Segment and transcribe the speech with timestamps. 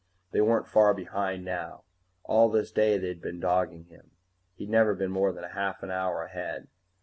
[0.31, 1.83] They weren't far behind now.
[2.23, 4.09] All this day they had been dogging him;
[4.55, 6.67] he had never been more than half an hour ahead.